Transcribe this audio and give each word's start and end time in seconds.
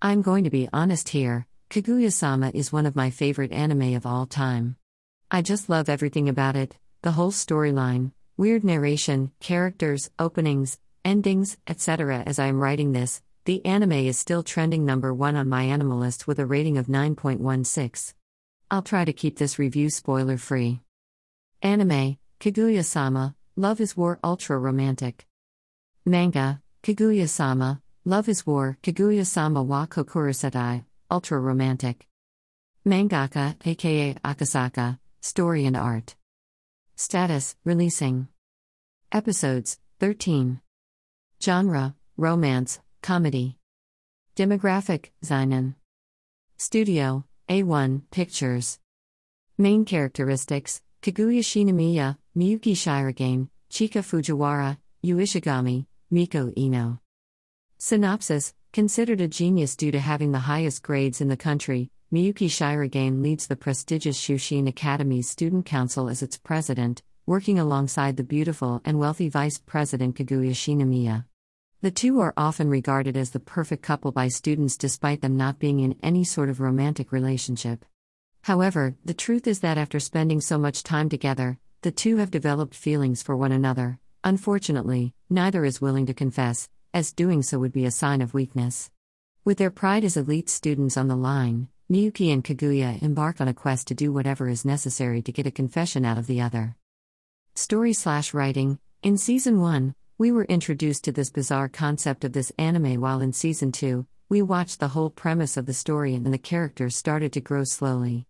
I'm 0.00 0.22
going 0.22 0.44
to 0.44 0.50
be 0.50 0.68
honest 0.72 1.08
here 1.08 1.48
Kaguya 1.70 2.12
sama 2.12 2.52
is 2.54 2.72
one 2.72 2.86
of 2.86 2.94
my 2.94 3.10
favorite 3.10 3.50
anime 3.50 3.94
of 3.94 4.06
all 4.06 4.26
time. 4.26 4.76
I 5.28 5.42
just 5.42 5.68
love 5.68 5.88
everything 5.88 6.28
about 6.28 6.54
it 6.54 6.76
the 7.02 7.10
whole 7.12 7.32
storyline, 7.32 8.12
weird 8.36 8.62
narration, 8.62 9.32
characters, 9.40 10.08
openings, 10.18 10.78
endings, 11.04 11.56
etc. 11.66 12.22
As 12.24 12.38
I 12.38 12.46
am 12.46 12.60
writing 12.60 12.92
this, 12.92 13.22
the 13.44 13.64
anime 13.66 13.92
is 13.92 14.18
still 14.18 14.44
trending 14.44 14.84
number 14.84 15.12
one 15.12 15.34
on 15.34 15.46
MyAnimeList 15.48 16.26
with 16.28 16.38
a 16.38 16.46
rating 16.46 16.78
of 16.78 16.86
9.16. 16.86 18.14
I'll 18.70 18.82
try 18.82 19.04
to 19.04 19.12
keep 19.12 19.36
this 19.38 19.58
review 19.58 19.90
spoiler 19.90 20.38
free. 20.38 20.80
Anime 21.60 22.18
Kaguya 22.40 22.84
sama, 22.84 23.34
Love 23.56 23.80
is 23.80 23.96
War 23.96 24.20
Ultra 24.22 24.58
Romantic. 24.58 25.26
Manga 26.06 26.62
Kaguya 26.84 27.28
sama, 27.28 27.82
Love 28.08 28.30
is 28.30 28.46
War 28.46 28.78
Kaguya 28.82 29.26
sama 29.26 29.62
wa 29.62 29.84
Kokurasetai, 29.84 30.82
Ultra 31.10 31.38
Romantic. 31.38 32.06
Mangaka, 32.86 33.54
aka 33.66 34.14
Akasaka, 34.24 34.98
Story 35.20 35.66
and 35.66 35.76
Art. 35.76 36.16
Status 36.96 37.54
Releasing. 37.66 38.28
Episodes 39.12 39.78
13. 40.00 40.58
Genre 41.38 41.94
Romance, 42.16 42.80
Comedy. 43.02 43.58
Demographic 44.34 45.10
Seinen. 45.22 45.74
Studio 46.56 47.26
A1 47.50 48.00
Pictures. 48.10 48.78
Main 49.58 49.84
characteristics 49.84 50.80
Kaguya 51.02 51.40
Shinomiya, 51.40 52.16
Miyuki 52.34 52.72
Shirogane, 52.72 53.50
Chika 53.70 54.00
Fujiwara, 54.00 54.78
Yu 55.02 55.16
Ishigami, 55.16 55.84
Miko 56.10 56.50
Iino. 56.56 57.00
Synopsis 57.80 58.54
Considered 58.72 59.20
a 59.20 59.28
genius 59.28 59.76
due 59.76 59.92
to 59.92 60.00
having 60.00 60.32
the 60.32 60.40
highest 60.40 60.82
grades 60.82 61.20
in 61.20 61.28
the 61.28 61.36
country, 61.36 61.92
Miyuki 62.12 62.48
Shirogane 62.48 63.22
leads 63.22 63.46
the 63.46 63.54
prestigious 63.54 64.20
Shuchiin 64.20 64.66
Academy's 64.66 65.30
student 65.30 65.64
council 65.64 66.08
as 66.08 66.20
its 66.20 66.36
president, 66.36 67.04
working 67.24 67.56
alongside 67.56 68.16
the 68.16 68.24
beautiful 68.24 68.80
and 68.84 68.98
wealthy 68.98 69.28
vice 69.28 69.58
president 69.58 70.16
Kaguya 70.16 70.50
Shinomiya. 70.50 71.26
The 71.80 71.92
two 71.92 72.18
are 72.18 72.34
often 72.36 72.68
regarded 72.68 73.16
as 73.16 73.30
the 73.30 73.38
perfect 73.38 73.84
couple 73.84 74.10
by 74.10 74.26
students 74.26 74.76
despite 74.76 75.20
them 75.20 75.36
not 75.36 75.60
being 75.60 75.78
in 75.78 75.94
any 76.02 76.24
sort 76.24 76.48
of 76.48 76.60
romantic 76.60 77.12
relationship. 77.12 77.84
However, 78.42 78.96
the 79.04 79.14
truth 79.14 79.46
is 79.46 79.60
that 79.60 79.78
after 79.78 80.00
spending 80.00 80.40
so 80.40 80.58
much 80.58 80.82
time 80.82 81.08
together, 81.08 81.60
the 81.82 81.92
two 81.92 82.16
have 82.16 82.32
developed 82.32 82.74
feelings 82.74 83.22
for 83.22 83.36
one 83.36 83.52
another. 83.52 84.00
Unfortunately, 84.24 85.14
neither 85.30 85.64
is 85.64 85.80
willing 85.80 86.06
to 86.06 86.12
confess, 86.14 86.68
as 86.92 87.12
doing 87.12 87.42
so 87.42 87.58
would 87.58 87.72
be 87.72 87.84
a 87.84 87.90
sign 87.90 88.20
of 88.20 88.34
weakness. 88.34 88.90
With 89.44 89.58
their 89.58 89.70
pride 89.70 90.04
as 90.04 90.16
elite 90.16 90.48
students 90.48 90.96
on 90.96 91.08
the 91.08 91.16
line, 91.16 91.68
Miyuki 91.90 92.32
and 92.32 92.44
Kaguya 92.44 93.02
embark 93.02 93.40
on 93.40 93.48
a 93.48 93.54
quest 93.54 93.88
to 93.88 93.94
do 93.94 94.12
whatever 94.12 94.48
is 94.48 94.64
necessary 94.64 95.22
to 95.22 95.32
get 95.32 95.46
a 95.46 95.50
confession 95.50 96.04
out 96.04 96.18
of 96.18 96.26
the 96.26 96.40
other. 96.40 96.76
Story 97.54 97.92
slash 97.92 98.34
writing 98.34 98.78
In 99.02 99.16
Season 99.16 99.60
1, 99.60 99.94
we 100.18 100.30
were 100.32 100.44
introduced 100.44 101.04
to 101.04 101.12
this 101.12 101.30
bizarre 101.30 101.68
concept 101.68 102.24
of 102.24 102.32
this 102.32 102.52
anime 102.58 103.00
while 103.00 103.20
in 103.20 103.32
season 103.32 103.72
2, 103.72 104.06
we 104.28 104.42
watched 104.42 104.80
the 104.80 104.88
whole 104.88 105.10
premise 105.10 105.56
of 105.56 105.66
the 105.66 105.72
story 105.72 106.14
and 106.14 106.26
the 106.26 106.38
characters 106.38 106.96
started 106.96 107.32
to 107.32 107.40
grow 107.40 107.64
slowly. 107.64 108.26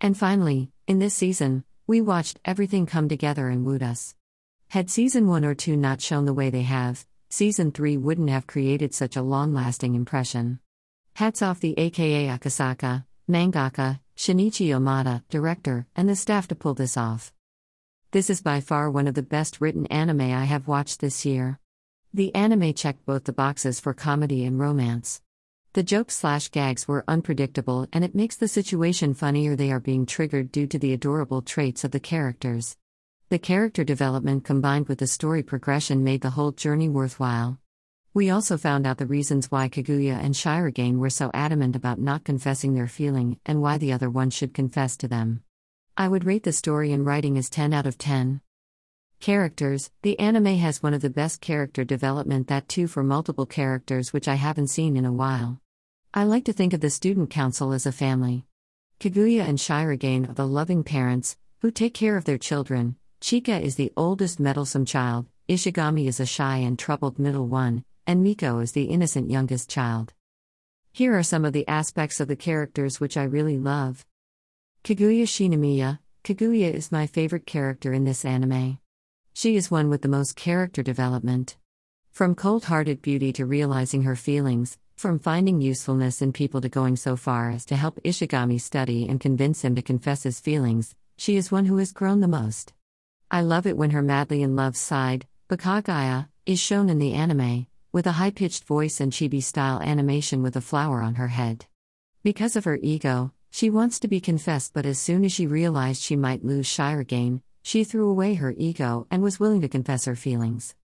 And 0.00 0.16
finally, 0.16 0.70
in 0.86 0.98
this 0.98 1.14
season, 1.14 1.64
we 1.86 2.00
watched 2.00 2.38
everything 2.44 2.86
come 2.86 3.08
together 3.08 3.48
and 3.48 3.64
wooed 3.64 3.82
us. 3.82 4.14
Had 4.68 4.88
season 4.88 5.26
1 5.26 5.44
or 5.44 5.54
2 5.54 5.76
not 5.76 6.00
shown 6.00 6.26
the 6.26 6.32
way 6.32 6.50
they 6.50 6.62
have, 6.62 7.04
season 7.30 7.70
3 7.70 7.96
wouldn't 7.96 8.28
have 8.28 8.48
created 8.48 8.92
such 8.92 9.16
a 9.16 9.22
long 9.22 9.54
lasting 9.54 9.94
impression. 9.94 10.58
Hats 11.14 11.42
off 11.42 11.60
the 11.60 11.78
aka 11.78 12.26
Akasaka, 12.26 13.04
mangaka, 13.30 14.00
Shinichi 14.16 14.66
Yamada, 14.68 15.22
director, 15.30 15.86
and 15.94 16.08
the 16.08 16.16
staff 16.16 16.48
to 16.48 16.56
pull 16.56 16.74
this 16.74 16.96
off. 16.96 17.32
This 18.10 18.30
is 18.30 18.42
by 18.42 18.60
far 18.60 18.90
one 18.90 19.06
of 19.06 19.14
the 19.14 19.22
best 19.22 19.60
written 19.60 19.86
anime 19.86 20.22
I 20.22 20.44
have 20.44 20.66
watched 20.66 20.98
this 20.98 21.24
year. 21.24 21.60
The 22.12 22.34
anime 22.34 22.74
checked 22.74 23.06
both 23.06 23.24
the 23.24 23.32
boxes 23.32 23.78
for 23.78 23.94
comedy 23.94 24.44
and 24.44 24.58
romance. 24.58 25.22
The 25.74 25.84
jokes 25.84 26.16
slash 26.16 26.48
gags 26.48 26.88
were 26.88 27.04
unpredictable 27.06 27.86
and 27.92 28.02
it 28.02 28.16
makes 28.16 28.36
the 28.36 28.48
situation 28.48 29.14
funnier 29.14 29.54
they 29.54 29.70
are 29.70 29.78
being 29.78 30.04
triggered 30.04 30.50
due 30.50 30.66
to 30.66 30.80
the 30.80 30.92
adorable 30.92 31.42
traits 31.42 31.84
of 31.84 31.92
the 31.92 32.00
characters. 32.00 32.76
The 33.30 33.38
character 33.38 33.84
development 33.84 34.42
combined 34.42 34.88
with 34.88 34.98
the 34.98 35.06
story 35.06 35.44
progression 35.44 36.02
made 36.02 36.20
the 36.20 36.30
whole 36.30 36.50
journey 36.50 36.88
worthwhile. 36.88 37.60
We 38.12 38.28
also 38.28 38.56
found 38.56 38.88
out 38.88 38.98
the 38.98 39.06
reasons 39.06 39.52
why 39.52 39.68
Kaguya 39.68 40.18
and 40.20 40.34
Shirogane 40.34 40.98
were 40.98 41.10
so 41.10 41.30
adamant 41.32 41.76
about 41.76 42.00
not 42.00 42.24
confessing 42.24 42.74
their 42.74 42.88
feeling 42.88 43.38
and 43.46 43.62
why 43.62 43.78
the 43.78 43.92
other 43.92 44.10
one 44.10 44.30
should 44.30 44.52
confess 44.52 44.96
to 44.96 45.06
them. 45.06 45.44
I 45.96 46.08
would 46.08 46.24
rate 46.24 46.42
the 46.42 46.52
story 46.52 46.90
and 46.90 47.06
writing 47.06 47.38
as 47.38 47.48
10 47.48 47.72
out 47.72 47.86
of 47.86 47.98
10. 47.98 48.40
Characters 49.20 49.92
The 50.02 50.18
anime 50.18 50.56
has 50.56 50.82
one 50.82 50.92
of 50.92 51.00
the 51.00 51.08
best 51.08 51.40
character 51.40 51.84
development 51.84 52.48
that 52.48 52.68
too 52.68 52.88
for 52.88 53.04
multiple 53.04 53.46
characters 53.46 54.12
which 54.12 54.26
I 54.26 54.34
haven't 54.34 54.74
seen 54.74 54.96
in 54.96 55.04
a 55.04 55.12
while. 55.12 55.60
I 56.12 56.24
like 56.24 56.46
to 56.46 56.52
think 56.52 56.72
of 56.72 56.80
the 56.80 56.90
student 56.90 57.30
council 57.30 57.72
as 57.72 57.86
a 57.86 57.92
family. 57.92 58.44
Kaguya 58.98 59.46
and 59.46 59.56
Shirogane 59.56 60.28
are 60.28 60.34
the 60.34 60.48
loving 60.48 60.82
parents 60.82 61.36
who 61.60 61.70
take 61.70 61.94
care 61.94 62.16
of 62.16 62.24
their 62.24 62.36
children. 62.36 62.96
Chika 63.20 63.60
is 63.60 63.76
the 63.76 63.92
oldest 63.98 64.40
meddlesome 64.40 64.86
child, 64.86 65.26
Ishigami 65.46 66.08
is 66.08 66.20
a 66.20 66.26
shy 66.26 66.56
and 66.56 66.78
troubled 66.78 67.18
middle 67.18 67.46
one, 67.46 67.84
and 68.06 68.22
Miko 68.22 68.60
is 68.60 68.72
the 68.72 68.84
innocent 68.84 69.30
youngest 69.30 69.68
child. 69.68 70.14
Here 70.90 71.16
are 71.16 71.22
some 71.22 71.44
of 71.44 71.52
the 71.52 71.68
aspects 71.68 72.18
of 72.18 72.28
the 72.28 72.34
characters 72.34 72.98
which 72.98 73.18
I 73.18 73.24
really 73.24 73.58
love. 73.58 74.06
Kaguya 74.84 75.24
Shinomiya 75.24 75.98
Kaguya 76.24 76.72
is 76.72 76.90
my 76.90 77.06
favorite 77.06 77.46
character 77.46 77.92
in 77.92 78.04
this 78.04 78.24
anime. 78.24 78.78
She 79.34 79.54
is 79.54 79.70
one 79.70 79.90
with 79.90 80.00
the 80.00 80.08
most 80.08 80.34
character 80.34 80.82
development. 80.82 81.56
From 82.10 82.34
cold 82.34 82.64
hearted 82.64 83.02
beauty 83.02 83.32
to 83.34 83.44
realizing 83.44 84.02
her 84.02 84.16
feelings, 84.16 84.78
from 84.96 85.18
finding 85.18 85.60
usefulness 85.60 86.22
in 86.22 86.32
people 86.32 86.62
to 86.62 86.68
going 86.70 86.96
so 86.96 87.16
far 87.16 87.50
as 87.50 87.66
to 87.66 87.76
help 87.76 88.00
Ishigami 88.02 88.60
study 88.60 89.06
and 89.06 89.20
convince 89.20 89.62
him 89.62 89.74
to 89.74 89.82
confess 89.82 90.22
his 90.22 90.40
feelings, 90.40 90.94
she 91.18 91.36
is 91.36 91.52
one 91.52 91.66
who 91.66 91.76
has 91.76 91.92
grown 91.92 92.20
the 92.20 92.28
most. 92.28 92.72
I 93.32 93.42
love 93.42 93.66
it 93.66 93.76
when 93.76 93.90
her 93.90 94.02
madly 94.02 94.42
in 94.42 94.56
love 94.56 94.76
side, 94.76 95.24
Bakaguya, 95.48 96.28
is 96.46 96.58
shown 96.58 96.88
in 96.88 96.98
the 96.98 97.12
anime, 97.12 97.68
with 97.92 98.08
a 98.08 98.12
high 98.12 98.32
pitched 98.32 98.64
voice 98.64 99.00
and 99.00 99.12
chibi 99.12 99.40
style 99.40 99.80
animation 99.80 100.42
with 100.42 100.56
a 100.56 100.60
flower 100.60 101.00
on 101.00 101.14
her 101.14 101.28
head. 101.28 101.66
Because 102.24 102.56
of 102.56 102.64
her 102.64 102.80
ego, 102.82 103.32
she 103.52 103.70
wants 103.70 104.00
to 104.00 104.08
be 104.08 104.20
confessed, 104.20 104.72
but 104.74 104.84
as 104.84 104.98
soon 104.98 105.24
as 105.24 105.30
she 105.30 105.46
realized 105.46 106.02
she 106.02 106.16
might 106.16 106.44
lose 106.44 106.66
Shirogane, 106.66 107.40
she 107.62 107.84
threw 107.84 108.10
away 108.10 108.34
her 108.34 108.52
ego 108.56 109.06
and 109.12 109.22
was 109.22 109.38
willing 109.38 109.60
to 109.60 109.68
confess 109.68 110.06
her 110.06 110.16
feelings. 110.16 110.74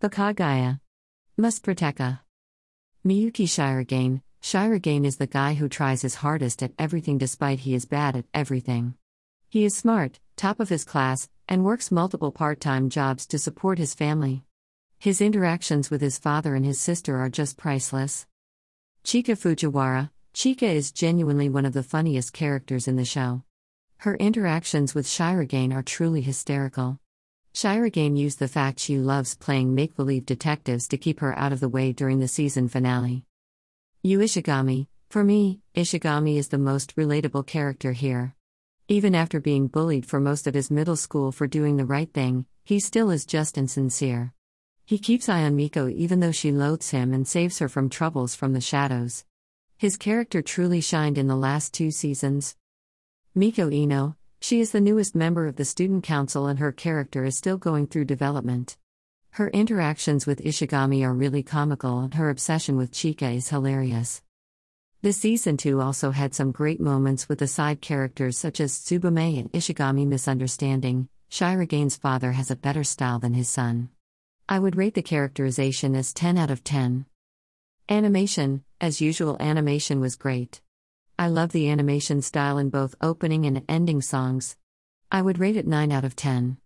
Bakaguya. 0.00 0.80
Must 1.36 1.64
protect 1.64 1.98
a. 1.98 2.20
Miyuki 3.04 3.46
Shirogane. 3.46 4.22
Shirogane 4.40 5.04
is 5.04 5.16
the 5.16 5.26
guy 5.26 5.54
who 5.54 5.68
tries 5.68 6.02
his 6.02 6.16
hardest 6.16 6.62
at 6.62 6.72
everything 6.78 7.18
despite 7.18 7.60
he 7.60 7.74
is 7.74 7.84
bad 7.84 8.14
at 8.14 8.26
everything. 8.32 8.94
He 9.48 9.64
is 9.64 9.76
smart, 9.76 10.20
top 10.36 10.60
of 10.60 10.68
his 10.68 10.84
class, 10.84 11.28
and 11.48 11.64
works 11.64 11.90
multiple 11.90 12.32
part 12.32 12.60
time 12.60 12.88
jobs 12.88 13.26
to 13.26 13.38
support 13.38 13.78
his 13.78 13.94
family. 13.94 14.44
His 14.98 15.20
interactions 15.20 15.90
with 15.90 16.00
his 16.00 16.18
father 16.18 16.54
and 16.54 16.64
his 16.64 16.80
sister 16.80 17.16
are 17.18 17.28
just 17.28 17.56
priceless. 17.56 18.26
Chika 19.04 19.36
Fujiwara, 19.36 20.10
Chika 20.34 20.62
is 20.62 20.90
genuinely 20.90 21.48
one 21.48 21.66
of 21.66 21.74
the 21.74 21.82
funniest 21.82 22.32
characters 22.32 22.88
in 22.88 22.96
the 22.96 23.04
show. 23.04 23.42
Her 23.98 24.16
interactions 24.16 24.94
with 24.94 25.06
Shirogane 25.06 25.74
are 25.74 25.82
truly 25.82 26.22
hysterical. 26.22 26.98
Shirogane 27.54 28.16
used 28.16 28.38
the 28.38 28.48
fact 28.48 28.80
she 28.80 28.98
loves 28.98 29.36
playing 29.36 29.74
make 29.74 29.94
believe 29.94 30.26
detectives 30.26 30.88
to 30.88 30.98
keep 30.98 31.20
her 31.20 31.38
out 31.38 31.52
of 31.52 31.60
the 31.60 31.68
way 31.68 31.92
during 31.92 32.18
the 32.18 32.28
season 32.28 32.68
finale. 32.68 33.24
Yu 34.02 34.18
Ishigami, 34.18 34.88
for 35.08 35.22
me, 35.22 35.60
Ishigami 35.76 36.36
is 36.36 36.48
the 36.48 36.58
most 36.58 36.96
relatable 36.96 37.46
character 37.46 37.92
here. 37.92 38.33
Even 38.86 39.14
after 39.14 39.40
being 39.40 39.66
bullied 39.66 40.04
for 40.04 40.20
most 40.20 40.46
of 40.46 40.52
his 40.52 40.70
middle 40.70 40.96
school 40.96 41.32
for 41.32 41.46
doing 41.46 41.78
the 41.78 41.86
right 41.86 42.12
thing, 42.12 42.44
he 42.64 42.78
still 42.78 43.10
is 43.10 43.24
just 43.24 43.56
and 43.56 43.70
sincere. 43.70 44.34
He 44.84 44.98
keeps 44.98 45.26
eye 45.26 45.44
on 45.44 45.56
Miko 45.56 45.88
even 45.88 46.20
though 46.20 46.32
she 46.32 46.52
loathes 46.52 46.90
him 46.90 47.14
and 47.14 47.26
saves 47.26 47.60
her 47.60 47.68
from 47.70 47.88
troubles 47.88 48.34
from 48.34 48.52
the 48.52 48.60
shadows. 48.60 49.24
His 49.78 49.96
character 49.96 50.42
truly 50.42 50.82
shined 50.82 51.16
in 51.16 51.28
the 51.28 51.34
last 51.34 51.72
two 51.72 51.90
seasons. 51.90 52.56
Miko 53.34 53.70
Iino, 53.70 54.16
she 54.42 54.60
is 54.60 54.72
the 54.72 54.82
newest 54.82 55.14
member 55.14 55.46
of 55.46 55.56
the 55.56 55.64
student 55.64 56.04
council 56.04 56.46
and 56.46 56.58
her 56.58 56.70
character 56.70 57.24
is 57.24 57.38
still 57.38 57.56
going 57.56 57.86
through 57.86 58.04
development. 58.04 58.76
Her 59.30 59.48
interactions 59.48 60.26
with 60.26 60.44
Ishigami 60.44 61.02
are 61.02 61.14
really 61.14 61.42
comical 61.42 62.00
and 62.00 62.12
her 62.12 62.28
obsession 62.28 62.76
with 62.76 62.92
Chika 62.92 63.34
is 63.34 63.48
hilarious. 63.48 64.20
The 65.04 65.12
season 65.12 65.58
2 65.58 65.82
also 65.82 66.12
had 66.12 66.34
some 66.34 66.50
great 66.50 66.80
moments 66.80 67.28
with 67.28 67.40
the 67.40 67.46
side 67.46 67.82
characters 67.82 68.38
such 68.38 68.58
as 68.58 68.72
Tsubame 68.72 69.38
and 69.38 69.52
Ishigami 69.52 70.06
misunderstanding. 70.06 71.10
Shirogane's 71.30 71.98
father 71.98 72.32
has 72.32 72.50
a 72.50 72.56
better 72.56 72.84
style 72.84 73.18
than 73.18 73.34
his 73.34 73.50
son. 73.50 73.90
I 74.48 74.58
would 74.58 74.76
rate 74.76 74.94
the 74.94 75.02
characterization 75.02 75.94
as 75.94 76.14
10 76.14 76.38
out 76.38 76.50
of 76.50 76.64
10. 76.64 77.04
Animation, 77.90 78.64
as 78.80 79.02
usual, 79.02 79.36
animation 79.40 80.00
was 80.00 80.16
great. 80.16 80.62
I 81.18 81.28
love 81.28 81.52
the 81.52 81.68
animation 81.68 82.22
style 82.22 82.56
in 82.56 82.70
both 82.70 82.94
opening 83.02 83.44
and 83.44 83.62
ending 83.68 84.00
songs. 84.00 84.56
I 85.12 85.20
would 85.20 85.38
rate 85.38 85.58
it 85.58 85.66
9 85.66 85.92
out 85.92 86.06
of 86.06 86.16
10. 86.16 86.56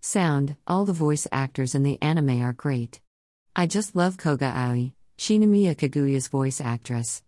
Sound, 0.00 0.54
all 0.68 0.84
the 0.84 0.92
voice 0.92 1.26
actors 1.32 1.74
in 1.74 1.82
the 1.82 2.00
anime 2.00 2.40
are 2.42 2.52
great. 2.52 3.00
I 3.56 3.66
just 3.66 3.96
love 3.96 4.18
Koga 4.18 4.52
Aoi, 4.54 4.92
Shinomiya 5.18 5.74
Kaguya's 5.74 6.28
voice 6.28 6.60
actress. 6.60 7.24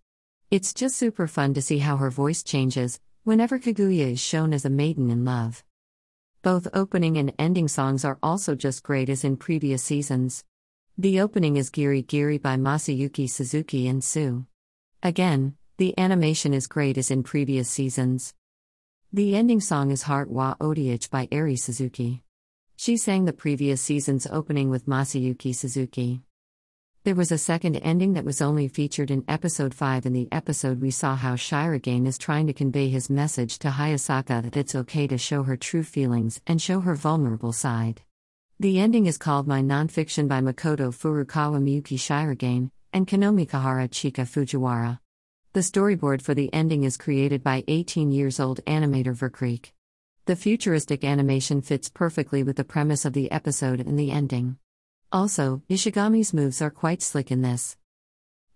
It's 0.50 0.72
just 0.72 0.96
super 0.96 1.26
fun 1.26 1.52
to 1.54 1.60
see 1.60 1.76
how 1.76 1.98
her 1.98 2.08
voice 2.08 2.42
changes 2.42 3.00
whenever 3.22 3.58
Kaguya 3.58 4.12
is 4.12 4.20
shown 4.20 4.54
as 4.54 4.64
a 4.64 4.70
maiden 4.70 5.10
in 5.10 5.22
love. 5.22 5.62
Both 6.40 6.68
opening 6.72 7.18
and 7.18 7.34
ending 7.38 7.68
songs 7.68 8.02
are 8.02 8.18
also 8.22 8.54
just 8.54 8.82
great 8.82 9.10
as 9.10 9.24
in 9.24 9.36
previous 9.36 9.82
seasons. 9.82 10.46
The 10.96 11.20
opening 11.20 11.58
is 11.58 11.68
Giri 11.68 12.00
Giri 12.00 12.38
by 12.38 12.56
Masayuki 12.56 13.28
Suzuki 13.28 13.86
and 13.88 14.00
Suu. 14.00 14.46
Again, 15.02 15.54
the 15.76 15.92
animation 15.98 16.54
is 16.54 16.66
great 16.66 16.96
as 16.96 17.10
in 17.10 17.24
previous 17.24 17.68
seasons. 17.68 18.32
The 19.12 19.36
ending 19.36 19.60
song 19.60 19.90
is 19.90 20.04
Heart 20.04 20.30
wa 20.30 20.54
Oteage 20.62 21.10
by 21.10 21.26
Airi 21.26 21.58
Suzuki. 21.58 22.22
She 22.74 22.96
sang 22.96 23.26
the 23.26 23.34
previous 23.34 23.82
season's 23.82 24.26
opening 24.26 24.70
with 24.70 24.86
Masayuki 24.86 25.54
Suzuki. 25.54 26.22
There 27.04 27.14
was 27.14 27.30
a 27.30 27.38
second 27.38 27.76
ending 27.76 28.14
that 28.14 28.24
was 28.24 28.42
only 28.42 28.66
featured 28.66 29.10
in 29.10 29.24
episode 29.28 29.72
5. 29.72 30.04
In 30.04 30.12
the 30.12 30.28
episode, 30.32 30.80
we 30.80 30.90
saw 30.90 31.14
how 31.14 31.36
Shirogane 31.36 32.06
is 32.06 32.18
trying 32.18 32.48
to 32.48 32.52
convey 32.52 32.88
his 32.88 33.08
message 33.08 33.58
to 33.60 33.68
Hayasaka 33.68 34.42
that 34.42 34.56
it's 34.56 34.74
okay 34.74 35.06
to 35.06 35.16
show 35.16 35.44
her 35.44 35.56
true 35.56 35.84
feelings 35.84 36.40
and 36.46 36.60
show 36.60 36.80
her 36.80 36.96
vulnerable 36.96 37.52
side. 37.52 38.02
The 38.58 38.80
ending 38.80 39.06
is 39.06 39.16
called 39.16 39.46
My 39.46 39.62
Nonfiction 39.62 40.26
by 40.26 40.40
Makoto 40.40 40.92
Furukawa 40.92 41.62
Miyuki 41.62 41.96
Shirogane 41.96 42.72
and 42.92 43.06
Konomi 43.06 43.48
Kohara 43.48 43.88
Chika 43.88 44.26
Fujiwara. 44.26 44.98
The 45.52 45.60
storyboard 45.60 46.20
for 46.20 46.34
the 46.34 46.52
ending 46.52 46.82
is 46.82 46.96
created 46.96 47.44
by 47.44 47.64
18 47.68 48.10
years 48.10 48.40
old 48.40 48.60
animator 48.66 49.16
Verkreek. 49.16 49.70
The 50.26 50.36
futuristic 50.36 51.04
animation 51.04 51.62
fits 51.62 51.88
perfectly 51.88 52.42
with 52.42 52.56
the 52.56 52.64
premise 52.64 53.04
of 53.04 53.12
the 53.12 53.30
episode 53.30 53.80
and 53.80 53.98
the 53.98 54.10
ending. 54.10 54.58
Also, 55.10 55.62
Ishigami's 55.70 56.34
moves 56.34 56.60
are 56.60 56.70
quite 56.70 57.00
slick 57.00 57.30
in 57.30 57.40
this. 57.40 57.78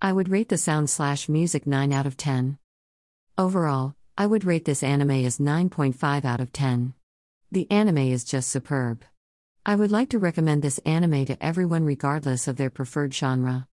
I 0.03 0.13
would 0.13 0.29
rate 0.29 0.51
the 0.51 0.59
sound 0.59 0.91
slash 0.91 1.27
music 1.27 1.67
9 1.67 1.93
out 1.93 2.07
of 2.07 2.19
10. 2.19 2.59
Overall, 3.39 3.95
I 4.19 4.27
would 4.27 4.45
rate 4.45 4.67
this 4.67 4.83
anime 4.83 5.25
as 5.25 5.39
9.5 5.39 6.25
out 6.27 6.41
of 6.41 6.53
10. 6.53 6.93
The 7.51 7.71
anime 7.71 7.99
is 7.99 8.25
just 8.25 8.51
superb. 8.51 9.03
I 9.65 9.77
would 9.77 9.91
like 9.91 10.11
to 10.11 10.19
recommend 10.19 10.61
this 10.61 10.79
anime 10.85 11.25
to 11.25 11.43
everyone 11.43 11.85
regardless 11.85 12.47
of 12.47 12.57
their 12.57 12.69
preferred 12.71 13.15
genre. 13.15 13.67